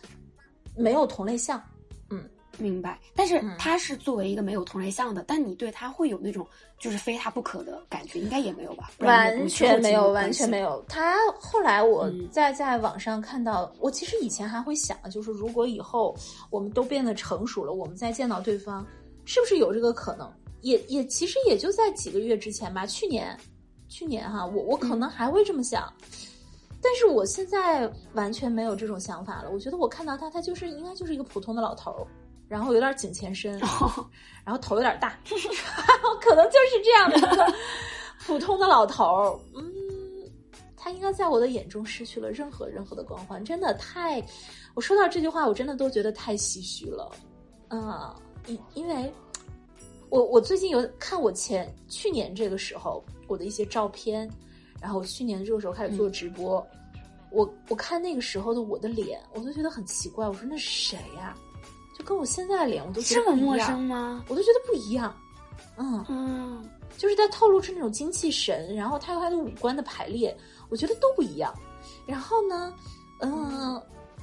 [0.76, 1.62] 没有同类项。
[2.60, 6.46] 明白，但是他是作为一个没有同类项的，但你对他会有那种
[6.78, 8.92] 就是非他不可的感觉，应该也没有吧？
[9.00, 10.84] 完全没有，完全没有。
[10.88, 16.16] 他后来我在在网上看到，我其实以前还会想，就是如果以后
[16.50, 18.86] 我们都变得成熟了，我们再见到对方，
[19.26, 20.32] 是不是有这个可能？
[20.62, 23.38] 也也其实也就在几个月之前吧，去年，
[23.88, 25.92] 去年哈，我我可能还会这么想，
[26.82, 29.50] 但是我现在完全没有这种想法了。
[29.50, 32.08] 我觉得我看到他，他就是应该就是一个普通的老头儿。
[32.50, 33.58] 然后有点颈前伸，
[34.44, 35.18] 然后头有点大，
[36.20, 37.54] 可能就是这样的一个
[38.26, 39.40] 普通的老头儿。
[39.56, 39.64] 嗯，
[40.76, 44.20] 他他应该在我的眼中失去了任何任何的光环，真的太，
[44.74, 47.12] 我说到这句话，我真的都觉得太唏嘘了，
[47.70, 48.12] 嗯，
[48.48, 49.14] 因因为，
[50.10, 54.28] 我我最近有看我前去年这个时候我的一些照片，
[54.82, 56.66] 然后去年这个时候开始做直播，
[57.30, 61.38] 我我看那个时候的我的脸，我都觉得很奇怪，我说那是谁呀？
[62.00, 64.24] 就跟我现在的脸，我都觉得这么陌生吗？
[64.28, 65.14] 我都觉得不一样，
[65.78, 66.70] 嗯嗯。
[66.98, 70.36] 就是在透露出那种精气神，然后他有他的五官的排列，
[70.68, 71.54] 我觉得都不一样。
[72.06, 72.74] 然后呢，
[73.22, 73.82] 嗯，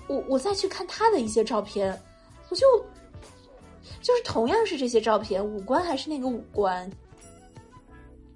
[0.09, 1.99] 我我再去看他的一些照片，
[2.51, 2.67] 我就
[4.03, 6.91] 就是同样是这些照片，五官还是那个五官，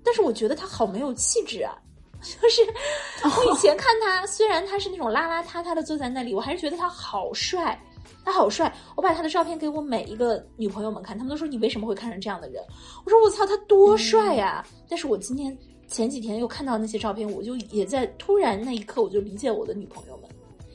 [0.02, 1.76] 但是我觉得他好没有气质啊！
[2.22, 2.62] 就是
[3.24, 7.78] 我以前看他，虽然他是那种邋邋遢遢的坐在那里，我还是觉得他好帅。
[8.24, 8.72] 他好帅！
[8.96, 12.62] 我把他的照片给我每一个女朋友们看，他们都说你为什么会看上这样的人？
[13.04, 14.64] 我说我操，他多帅呀！
[14.88, 15.56] 但是我今天
[15.88, 20.30] 前几天又看到那些照片，我就也在突然那一刻，我就理解我的女朋友们，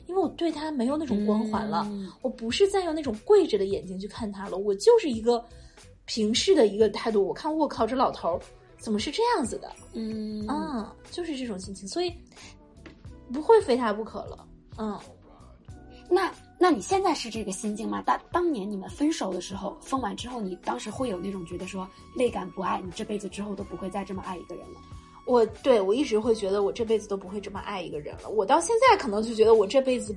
[0.06, 1.88] 因为我对他没有那种光环了，
[2.20, 5.42] 我不是再用那种跪着的眼睛去看他了，我就是一个
[6.04, 7.26] 平视的一个态度。
[7.26, 8.38] 我看我靠，这老头
[8.78, 9.72] 怎么是这样子的？
[9.94, 12.12] 嗯啊，就是这种心情，所以
[13.32, 14.46] 不会非他不可了。
[14.78, 14.98] 嗯，
[16.10, 16.30] 那。
[16.58, 18.02] 那你现在是这个心境吗？
[18.06, 24.80] 当当年你们分手的时候，分完之后，你当时会有那种觉得说泪感不爱，你这辈子之后都不会再这么爱一个人了。
[25.26, 28.28] 我对我一直会觉得我这辈子都不会这么爱一个人了。
[28.30, 30.16] 我到现在可能就觉得我这辈子，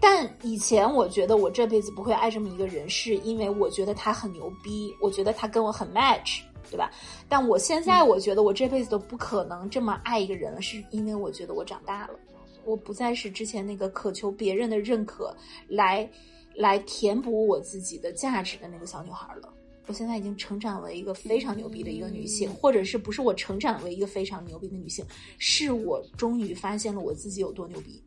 [0.00, 6.90] 但以前我觉得我这辈子不会爱这么一个人，是因为我觉得他很牛逼，我觉得他跟我很 match，对吧？
[7.28, 12.18] 但我现在我觉得我这辈子都不可能这么爱一个人了，是因为我觉得我长大了。
[12.68, 15.34] 我不再是之前那个渴求别人的认可
[15.68, 16.08] 来，
[16.54, 19.52] 来填补我自己的价值的那个小女孩了。
[19.86, 25.02] 我现在已经成长为一个非常牛逼的一个女性，或者是不是我成长为一个非常牛逼的女性，
[25.38, 28.04] 是我终于发现了我自己有多牛逼。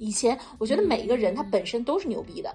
[0.00, 2.52] 以前我觉得每一个人他本身都是牛逼的，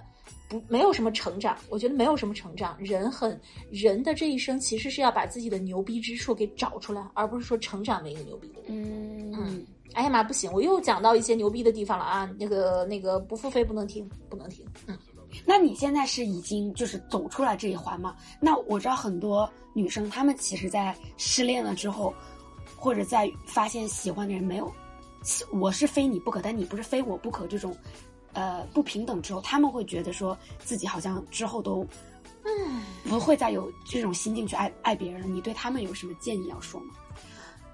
[0.60, 1.58] 不没有什么成长。
[1.70, 3.40] 我觉得没有什么成长，人很
[3.72, 8.66] 人的这一生其实是要把自己的牛逼之处给找出来，而不是说成长为一个牛逼的人。
[8.68, 9.66] 嗯嗯。
[9.94, 10.52] 哎呀妈，不行！
[10.52, 12.28] 我又讲到一些牛逼的地方了啊！
[12.40, 14.66] 那个那个不付费不能听，不能听。
[14.88, 14.98] 嗯，
[15.46, 18.16] 那你现在是已经就是走出来这一环吗？
[18.40, 22.12] 那我知道很多女生，她们其实，在失恋了之后，
[22.76, 24.74] 或者在发现喜欢的人没有，
[25.52, 27.78] 我是非你不可，但你不是非我不可这种，
[28.34, 31.86] 呃，不平等之后，他们会觉得说自己好像之后都，
[32.44, 35.28] 嗯，不会再有这种心境去爱爱别人了。
[35.28, 36.96] 你对他们有什么建议要说吗？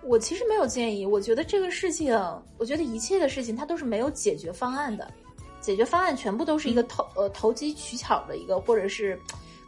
[0.01, 2.13] 我其实没有建议，我觉得这个事情，
[2.57, 5.11] 我觉得一切的事情它都是没有解决方案的，
[5.59, 9.19] 解决方案全部都是一个投呃投机取巧的一个，或者是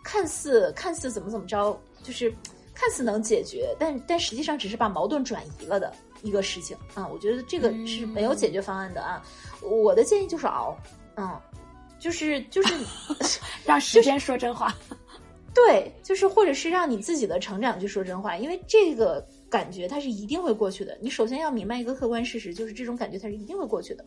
[0.02, 2.34] 看似看似怎么怎么着，就是
[2.74, 7.06] 看似能解决，但但实际上只是把矛盾转移了的一个事情啊。
[7.08, 9.22] 我觉得这个是没有解决方案的啊。
[9.62, 10.78] 我的建议就是熬，
[11.16, 11.40] 嗯，
[12.00, 12.74] 就是就是
[13.66, 14.76] 让时间说真话，
[15.54, 19.26] 对，就是或者是让你自己的成长去说真话，因为这个。
[19.52, 20.98] 感觉它是一定会过去的。
[21.02, 24.04] 你首先要明白一个客观事实，就是这种感觉它是一定会过去的。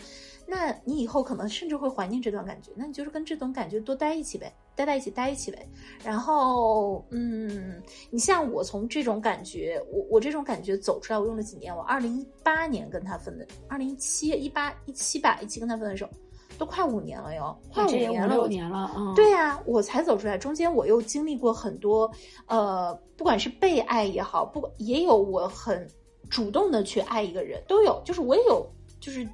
[0.46, 5.68] 那你以后可能甚至会怀念这段感觉，那你就是跟这种感觉多待一起呗，待在一起待一起呗。
[6.02, 7.80] 然后，嗯，
[8.11, 11.76] 你像我从这种感觉，我我这种感觉走出来，我用了几年？
[11.76, 16.09] 我二零一八年跟他分的，二零一七一八一七吧，一七跟他分的手。
[16.59, 22.11] 都快五年了哟，快五年了，五年了，嗯，对呀，我才走出来，中间我又经历过很多，
[22.47, 25.87] 呃，不管是被爱也好，不也有我很
[26.31, 28.67] 主动的去爱一个人，都有，就是我也有，
[29.01, 29.29] 就是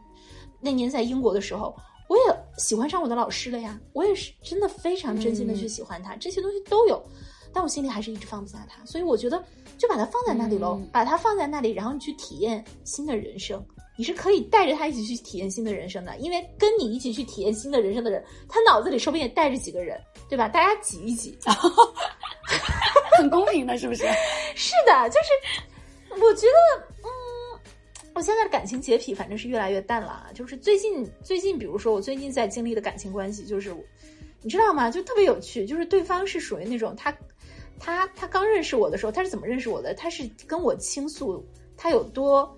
[0.60, 1.74] 那年在英国的时候，
[2.08, 2.22] 我也
[2.58, 7.02] 喜欢上我的老师了呀，我也是真的非常真心的去喜欢他，这些东西都有，
[7.52, 9.42] 但我心里还是一直放不下他，所以我觉得
[9.78, 13.62] 就把它放在那里喽，把它放在那里，然后你去体验新的人生。
[14.00, 20.48] 你是可以带着他一起去体验新的人生的，因为跟你一起去体验新的人生的人，他脑子里说不定也带着几个人，对吧？
[20.48, 21.38] 大家挤一挤，
[23.18, 24.04] 很公平的，是不是？
[24.56, 27.60] 是的，就是我觉得，嗯，
[28.14, 30.30] 我现在的感情洁癖反正是越来越淡了。
[30.32, 33.70] 就是最近，最近，比如说我最近在经历的感情关系，就是
[34.40, 34.90] 你知道吗？
[34.90, 37.14] 就特别有趣，就是对方是属于那种他，
[37.78, 39.92] 他，他刚认识我的时候，他是怎么认识我的？
[39.92, 42.50] 他是跟我倾诉他有多。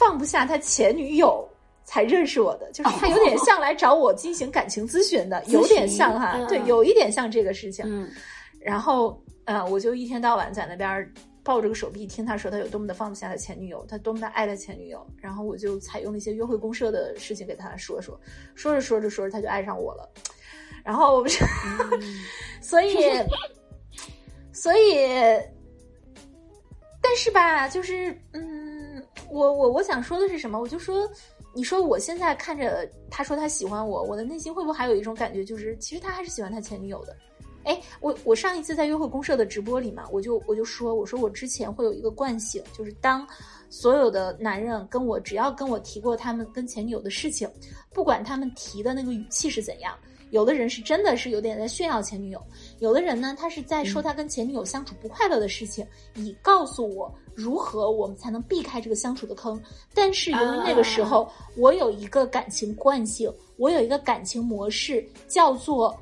[0.00, 1.46] 放不下他前女友
[1.84, 7.84] 才认识我的，就是他有点像来找我进行感情咨询的， 有点像哈，对，有一点像这个事情。
[7.86, 8.10] 嗯，
[8.58, 15.06] 然后呃，我就一天到晚在那边抱着个手臂听他说他有多么的放不下他前女友，他多么的爱他前女友。
[15.20, 18.18] 然后我就采用了一些约会公社的事情给他说说，
[18.54, 20.08] 说着说着说着他就爱上我了。
[20.82, 21.30] 然后我们，
[22.62, 22.96] 所以，
[24.52, 25.06] 所以，
[27.02, 28.59] 但是吧，就是嗯。
[29.30, 30.60] 我我我想说的是什么？
[30.60, 31.08] 我就说，
[31.54, 37.16] 你说我现在看着他说他喜欢我，我的内心会不会还有一种感觉，就是其实他还是喜欢他前女友的？
[37.64, 43.26] 哎，我我上一次在约会公社的直播里嘛，我就我就说，我说我之前会有一个惯性，就是当
[43.68, 47.48] 所有的男人跟我只要跟我提过他们跟前女友的事情，
[47.92, 49.94] 不管他们提的那个语气是怎样，
[50.30, 52.42] 有的人是真的是有点在炫耀前女友，
[52.80, 59.62] 有的人呢，他是在说他跟前女友相处不快乐的事情，以告诉我如何我们才能避开这个相处的坑。
[59.94, 65.96] 但是由于那个时候我有一个感情惯性，我有一个感情模式，叫做。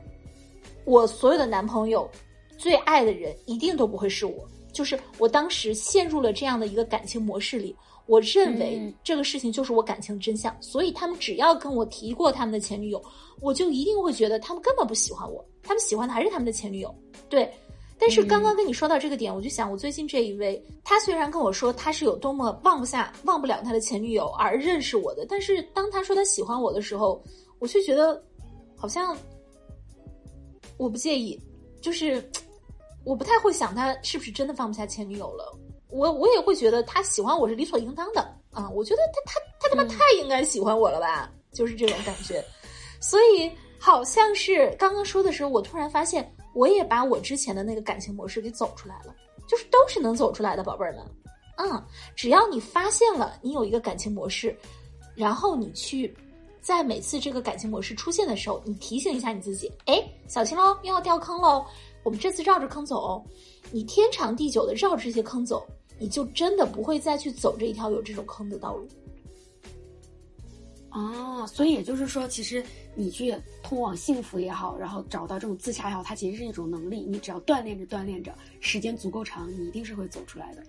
[0.85, 2.09] 我所有的男朋友，
[2.57, 4.49] 最爱的人一定都不会是我。
[4.73, 7.77] 就是我当时陷入了这样的一个感情模式里，
[8.09, 10.53] 我认为这个事情就是我感情的真相。
[10.61, 13.01] 所以他们只要跟我提过他们的前女友，
[13.41, 16.93] 我就一定会觉得他们根本不喜欢我，他们喜欢的还是他们的前女友。
[17.29, 17.49] 对，
[17.99, 27.23] 但是刚刚跟你说到这个点，我就想，我最近这一位，他虽然跟我说他是有多么忘不下、忘不了他的前女友而认识我的，但是当他说他喜欢我的时候，
[27.61, 28.21] 我却觉得
[28.75, 29.17] 好像。
[30.77, 31.37] 我不介意，
[31.81, 32.23] 就是
[33.05, 35.59] 我不太会想他是不是真的放不下前女友了。
[35.91, 38.21] 我我也会觉得他喜欢我是理所应当的
[38.51, 38.69] 啊。
[38.71, 42.45] 我觉得他他他他妈太应该喜欢我了吧，就是这种感觉。
[43.01, 49.15] 所以好像是刚刚说的时候，我突然发现，我也把我之前的那个感情模式给走出来了，
[49.47, 51.03] 就是都是能走出来的，宝贝儿们。
[51.57, 54.57] 嗯，只要你发现了你有一个感情模式，
[55.15, 56.17] 然后你去。
[56.61, 61.65] 在每次这个感情模式出现的时候，你提醒一下你自己，哎，小心喽，又要掉坑喽。
[62.03, 63.25] 我们这次绕着坑走，
[63.71, 65.67] 你天长地久的绕着这些坑走，
[65.99, 68.87] 你就真的不会再去走这一条有这种坑的道路。
[70.91, 77.01] 哦，所以也就是说，其实你去通往幸福也好，然后找到这种自洽也好，它其实是一种能力。
[77.01, 80.63] 你只要锻炼着锻炼着，时间足够长，你一定是会走出来的。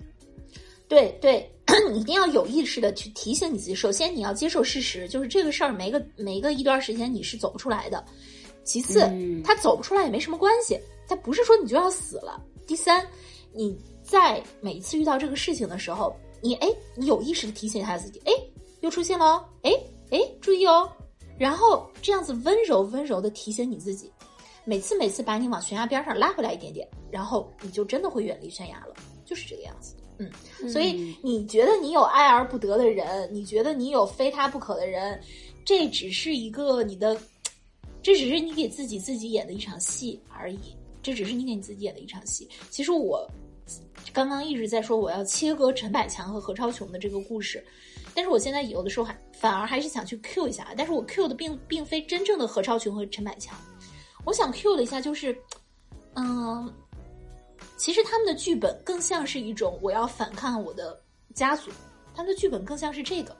[0.89, 1.49] 对对，
[1.91, 3.73] 你一定要有意识的去提醒你自己。
[3.73, 8.03] 首先，你要接受事实，就是这个事儿没个没个一段时间你是走不出来的。
[8.65, 9.09] 其次，
[9.43, 12.43] 他走不出来也没什么关系，他不是说你就要死了。
[12.67, 13.07] 第三，
[13.53, 13.75] 你
[14.09, 18.33] 在每一次遇到这个事情的时候，你哎，你有意识的提醒一下自己，哎，
[18.81, 19.71] 又出现了，哎
[20.09, 20.91] 哎，注意哦。
[21.37, 24.11] 然后这样子温柔温柔的提醒你自己，
[24.65, 28.95] 每次每次把你往悬崖边上拉回来一点点，然后你就真的会远离悬崖了，
[29.25, 29.95] 就是这个样子。
[30.17, 30.29] 嗯，
[30.69, 35.21] 所以你觉得你有爱而不得的人，你觉得你有非他不可的人，
[35.63, 37.15] 这只是一个你的，
[38.01, 40.57] 这只是你给自己自己演的一场戏而已。
[41.01, 42.49] 这只是你给你自己演的一场戏。
[42.69, 43.25] 其实我
[44.13, 47.63] 刚刚一直在说我要切割陈百强和何超琼的这个故事，
[48.13, 53.57] 但是我现在有的时候还反而还是想去 Q 一下，但是我 Q 的并并非真正的何超琼和陈百强，
[54.25, 55.37] 我想 Q 了一下，就是
[56.15, 56.71] 嗯。
[57.77, 60.99] 其实他们的剧本更像是一种我要反抗我的
[61.33, 61.71] 家族，
[62.13, 63.33] 他们的剧本更像是这个。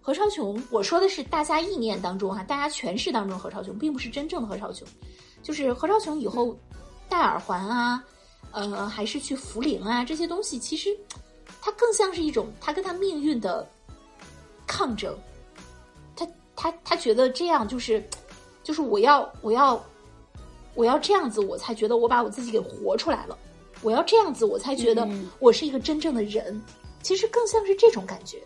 [0.00, 4.86] 何超琼，我说的是大家意念当中哈，大家诠释当中何超琼，并不是真正的何超琼。
[5.44, 6.58] 就是何超琼以后
[7.08, 8.04] 戴耳环啊，
[8.52, 10.96] 呃，还是去福陵啊这些东西，其实
[11.60, 13.68] 它更像是一种他跟他命运的
[14.66, 15.16] 抗争。
[16.16, 18.02] 他他他觉得这样就是，
[18.62, 19.84] 就是我要我要
[20.74, 23.38] 我要这样子，我才觉得我把我自己给活出来了。
[23.82, 25.08] 我要这样子，我才觉得
[25.40, 26.60] 我是一个真正的人。
[27.02, 28.42] 其实更像是这种感觉，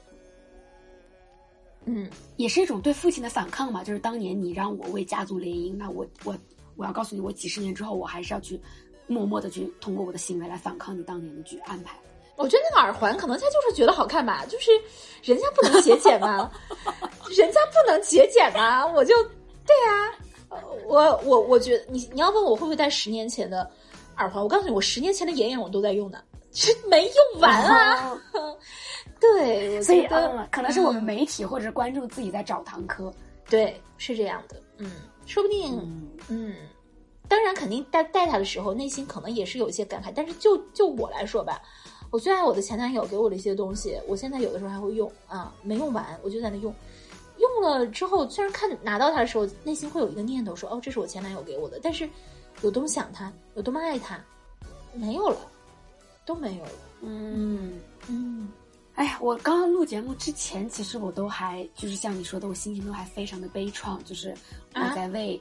[1.84, 3.84] 嗯，也是一种对父亲的反抗嘛。
[3.84, 6.36] 就是当年你让我为家族联姻，那我我
[6.74, 8.60] 我要告诉你，我几十年之后，我还是要去
[9.08, 11.98] 默默的去通过我的行为来反抗你当年的去安排。
[12.36, 14.70] 我觉得那个耳环可能他就是觉得好看吧，就是
[15.24, 16.48] 人家不能节俭吗？
[17.36, 18.86] 人家不能节俭吗？
[18.86, 19.14] 我就
[19.66, 20.14] 对呀，
[20.86, 23.68] 我我我觉得你你要问我会不会戴十年前的。
[24.18, 26.18] 耳环，我告诉你，我十年前的眼影我都在用呢，
[26.52, 28.20] 是没用完啊。
[29.20, 30.08] 对，所以
[30.50, 33.12] 可能是我们媒体或者观众自己在找堂科。
[33.48, 34.60] 对，是这样的。
[34.78, 34.90] 嗯，
[35.24, 36.52] 说不定，嗯，
[37.28, 40.12] 当然肯定带带他的时候，内心可能也是有一些感慨。
[40.14, 41.60] 但是就就我来说吧，
[42.10, 46.74] 我最爱我的前男友给我的一些东西，我现在有的时候还会用啊，没用完我就在那用。
[47.38, 52.08] 用了之后，虽然看拿到它的时候，内心会有一个念头说，哦，这是我前男友给我的，但是。
[52.62, 54.20] 有多么想他，有多么爱他，
[54.92, 55.38] 没有了，
[56.26, 56.70] 都没有了。
[57.02, 58.48] 嗯嗯，
[58.96, 64.34] 哎呀，我刚刚录节目之前，其实我都还就是像你说的，我心情都还非常的悲怆，就是
[64.74, 65.40] 我在为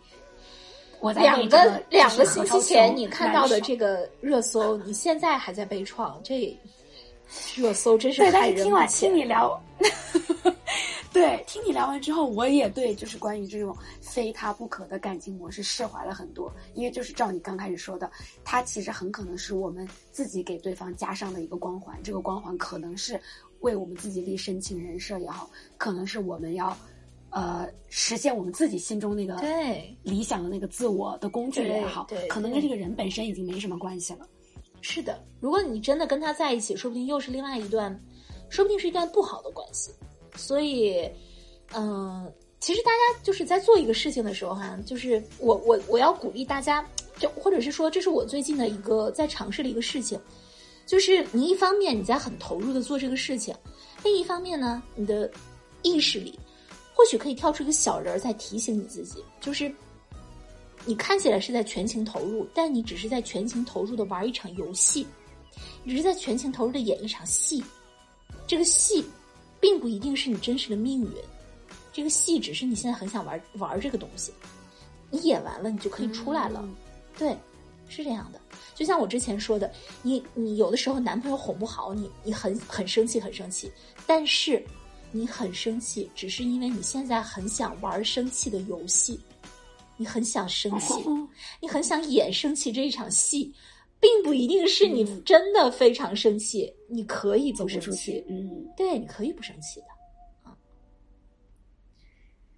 [0.99, 6.57] 我在两个两个星期前你看到的这个热搜，你现在还在被创，这
[7.55, 9.59] 热搜真是害人听完听你聊。
[11.13, 16.51] 对，听你聊完之后，我也对就是关于这种非他不可的感情模式释怀了很多。
[16.75, 18.11] 因为就是照你刚开始说的，
[18.43, 23.19] 他其实很可能是我们自己给对方加上的一个光环，这个光环可能是
[23.61, 26.77] 为我们自己立深情人设也好，可能是我们要
[27.29, 34.27] 呃实现我们自己心中那个对理想的那个自我的工具也好，对对可能跟这个人本身已经没什么关系了。
[34.81, 37.99] 是的，如果你真的跟他在一起，说不定又是另外一段，
[38.49, 39.91] 说不定是一段不好的关系。
[40.35, 41.09] 所以，
[41.73, 50.17] 嗯、其实大家就是在做一个事情的时候哈，就是我我我要鼓励大家，就或者是说，这是我最近的一个在尝试的一个事情，
[50.85, 53.53] 就是你一方面你在很投入的做这个事情，
[54.03, 55.29] 另一方面呢，你的
[55.81, 56.39] 意识里
[56.97, 59.71] 或许可以跳出一个小人儿在提醒你自己，就是
[60.83, 65.05] 你看起来是在全情投入，但你只是在全情投入的玩一场游戏，
[65.83, 67.63] 你只是在全情投入的演一场戏。
[68.47, 69.05] 这个戏，
[69.59, 71.11] 并不一定是你真实的命运，
[71.93, 74.33] 这个戏只是你现在很想玩玩这个东西。
[75.11, 76.61] 你演完了，你就可以出来了。
[76.63, 76.75] 嗯
[77.15, 77.37] 对，
[77.87, 78.41] 是这样的。
[78.73, 79.71] 就像我之前说的，
[80.01, 83.71] 你你有的时候男朋友哄不好你，你很很生气，很生气。
[84.05, 84.63] 但是
[85.11, 89.19] 你很生气，只是因为你现在很想玩生气的游戏，
[89.95, 90.93] 你很想生气，
[91.61, 93.53] 你很想演生气这一场戏，
[93.99, 98.67] 并不一定是你嗯真的非常生气，你可以走不生气去，，嗯。
[98.75, 99.87] 对，你可以不生气的。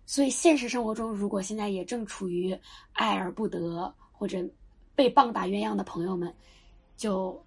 [0.06, 2.58] 所以现实生活中，如果现在也正处于
[2.94, 4.44] 爱而不得或者
[4.96, 6.34] 被棒打鸳鸯的朋友们，
[6.98, 7.40] 就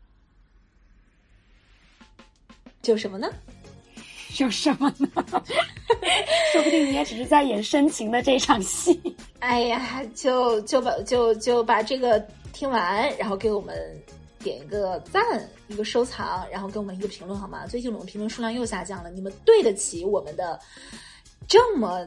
[2.80, 3.28] 就什么呢？
[4.38, 5.08] 有什么呢？
[6.52, 9.00] 说不定你也只是在演深情的这场戏。
[9.40, 12.18] 哎呀，就就把就就把这个
[12.52, 13.74] 听完，然后给我们
[14.38, 15.22] 点一个赞，
[15.68, 17.66] 一个收藏，然后给我们一个评论好吗？
[17.66, 20.58] 最近我们评论数量又下降了，你们对得起我们的
[21.48, 22.06] 这么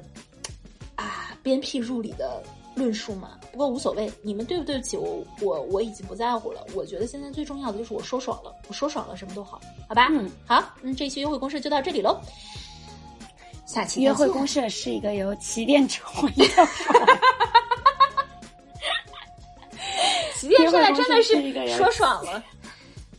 [0.96, 2.42] 啊鞭辟入里的
[2.76, 3.40] 论述嘛？
[3.52, 6.66] 不过无所谓，你们对不对得起我，我我已经不在乎了。
[6.74, 10.08] 我觉得现在最重要的就是我说爽了，我说爽了什么都好，好吧？
[10.12, 12.20] 嗯，好，嗯，这期约会公式就到这里喽。
[13.66, 16.68] 下期约会公社是一个由起点成为的，
[20.38, 22.44] 起点现在真的是说爽了，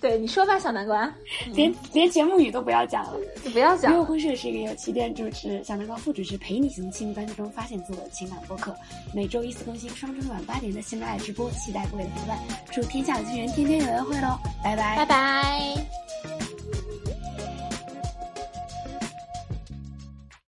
[0.00, 1.12] 对你说吧，小南瓜，
[1.52, 3.14] 连连节目语都不要讲了。
[3.42, 3.96] 就不要讲了。
[3.96, 8.74] 约会公社是一个由起点主持、小南瓜副主持陪你从亲密关系中发现自我的情感播客，
[9.14, 12.38] 每周一次更新，双周六晚八点的喜马拉雅直播，期待各位的陪伴，
[12.72, 16.35] 祝天下有情人天天有约会喽，拜拜拜拜。